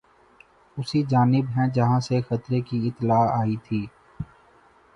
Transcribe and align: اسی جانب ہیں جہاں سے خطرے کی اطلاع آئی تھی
اسی 0.77 1.01
جانب 1.03 1.49
ہیں 1.57 1.67
جہاں 1.67 1.99
سے 1.99 2.21
خطرے 2.21 2.61
کی 2.61 2.77
اطلاع 2.87 3.25
آئی 3.31 3.55
تھی 3.63 3.85